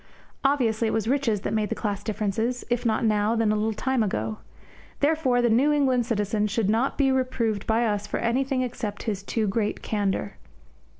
Obviously, 0.43 0.87
it 0.87 0.95
was 0.95 1.07
riches 1.07 1.41
that 1.41 1.53
made 1.53 1.69
the 1.69 1.75
class 1.75 2.01
differences, 2.03 2.65
if 2.71 2.87
not 2.87 3.05
now, 3.05 3.35
then 3.35 3.51
a 3.51 3.55
little 3.55 3.71
time 3.71 4.01
ago. 4.01 4.39
Therefore 4.99 5.43
the 5.43 5.49
New 5.51 5.71
England 5.71 6.07
citizen 6.07 6.47
should 6.47 6.71
not 6.71 6.97
be 6.97 7.11
reproved 7.11 7.67
by 7.67 7.85
us 7.85 8.07
for 8.07 8.17
anything 8.17 8.63
except 8.63 9.03
his 9.03 9.21
too 9.21 9.45
great 9.47 9.83
candour. 9.83 10.37